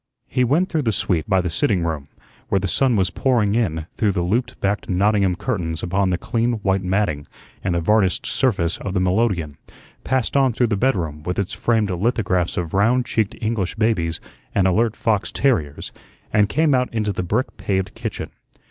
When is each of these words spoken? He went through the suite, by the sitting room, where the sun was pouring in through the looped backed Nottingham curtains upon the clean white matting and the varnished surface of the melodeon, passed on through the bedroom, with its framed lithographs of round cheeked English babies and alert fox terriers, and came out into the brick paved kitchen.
He 0.27 0.43
went 0.43 0.67
through 0.67 0.81
the 0.81 0.91
suite, 0.91 1.29
by 1.29 1.41
the 1.41 1.49
sitting 1.51 1.83
room, 1.83 2.07
where 2.49 2.57
the 2.57 2.67
sun 2.67 2.95
was 2.95 3.11
pouring 3.11 3.53
in 3.53 3.85
through 3.97 4.13
the 4.13 4.23
looped 4.23 4.59
backed 4.59 4.89
Nottingham 4.89 5.35
curtains 5.35 5.83
upon 5.83 6.09
the 6.09 6.17
clean 6.17 6.53
white 6.63 6.81
matting 6.83 7.27
and 7.63 7.75
the 7.75 7.81
varnished 7.81 8.25
surface 8.25 8.77
of 8.79 8.93
the 8.93 8.99
melodeon, 8.99 9.57
passed 10.03 10.35
on 10.35 10.53
through 10.53 10.65
the 10.73 10.75
bedroom, 10.75 11.21
with 11.21 11.37
its 11.37 11.53
framed 11.53 11.91
lithographs 11.91 12.57
of 12.57 12.73
round 12.73 13.05
cheeked 13.05 13.35
English 13.41 13.75
babies 13.75 14.19
and 14.55 14.65
alert 14.65 14.95
fox 14.95 15.31
terriers, 15.31 15.91
and 16.33 16.49
came 16.49 16.73
out 16.73 16.91
into 16.91 17.13
the 17.13 17.21
brick 17.21 17.55
paved 17.57 17.93
kitchen. 17.93 18.31